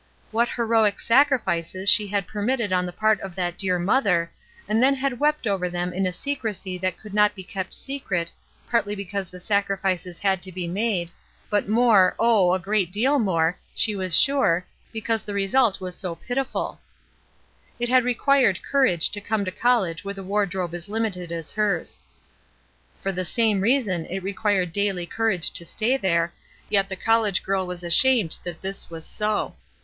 What 0.31 0.49
heroic 0.49 0.99
sacrifices 0.99 1.87
she 1.87 2.07
had 2.07 2.25
per 2.25 2.41
mitted 2.41 2.73
on 2.73 2.87
the 2.87 2.91
part 2.91 3.19
of 3.21 3.35
that 3.35 3.55
dear 3.55 3.77
mother, 3.77 4.31
and 4.67 4.81
then 4.81 4.95
had 4.95 5.19
wept 5.19 5.45
over 5.45 5.69
them 5.69 5.93
in 5.93 6.07
a 6.07 6.11
secrecy 6.11 6.75
that 6.79 6.97
could 6.97 7.13
not 7.13 7.35
be 7.35 7.43
kept 7.43 7.71
secret, 7.75 8.31
partly 8.67 8.95
because 8.95 9.29
the 9.29 9.39
sacrifices 9.39 10.17
had 10.17 10.41
to 10.41 10.51
be 10.51 10.67
made, 10.67 11.11
but 11.51 11.69
more, 11.69 12.15
oh, 12.17 12.55
a 12.55 12.57
great 12.57 12.91
deal 12.91 13.19
more, 13.19 13.59
she 13.75 13.95
was 13.95 14.19
sure, 14.19 14.65
because 14.91 15.21
the 15.21 15.35
result 15.35 15.79
was 15.79 15.95
so 15.95 16.15
pitiful. 16.15 16.81
94 17.79 17.79
ESTER 17.79 17.79
RIED'S 17.79 17.79
NAMESAKE 17.79 17.79
It 17.79 17.93
had 17.93 18.03
required 18.03 18.59
courage 18.63 19.09
to 19.11 19.21
come 19.21 19.45
to 19.45 19.51
college 19.51 20.03
with 20.03 20.17
a 20.17 20.23
wardrobe 20.23 20.73
as 20.73 20.89
limited 20.89 21.31
as 21.31 21.51
hers. 21.51 22.01
For 23.03 23.11
the 23.11 23.23
same 23.23 23.61
reason 23.61 24.07
it 24.07 24.23
required 24.23 24.71
daily 24.71 25.05
courage 25.05 25.51
to 25.51 25.63
stay 25.63 25.95
there, 25.95 26.33
yet 26.71 26.89
the 26.89 26.95
college 26.95 27.43
girl 27.43 27.67
was 27.67 27.83
ashamed 27.83 28.37
that 28.43 28.61
this 28.61 28.89
was 28.89 29.05
so. 29.05 29.53